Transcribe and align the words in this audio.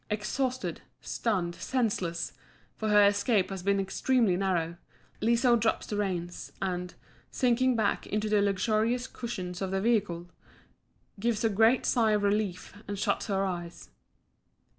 Exhausted, 0.09 0.81
stunned, 0.99 1.53
senseless 1.53 2.33
for 2.75 2.89
her 2.89 3.03
escape 3.05 3.51
has 3.51 3.61
been 3.61 3.79
extremely 3.79 4.35
narrow 4.35 4.77
Liso 5.21 5.55
drops 5.55 5.85
the 5.85 5.95
reins, 5.95 6.51
and, 6.59 6.95
sinking 7.29 7.75
back 7.75 8.07
into 8.07 8.27
the 8.27 8.41
luxurious 8.41 9.05
cushions 9.05 9.61
of 9.61 9.69
the 9.69 9.79
vehicle, 9.79 10.27
gives 11.19 11.43
a 11.43 11.49
great 11.49 11.85
sigh 11.85 12.13
of 12.13 12.23
relief 12.23 12.75
and 12.87 12.97
shuts 12.97 13.27
her 13.27 13.45
eyes. 13.45 13.91